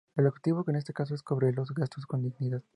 El 0.15 0.25
objetivo 0.25 0.63
en 0.67 0.77
este 0.77 0.93
caso 0.93 1.13
es 1.13 1.21
cubrir 1.21 1.55
los 1.55 1.75
gastos 1.75 2.07
con 2.07 2.23
dignidad. 2.23 2.63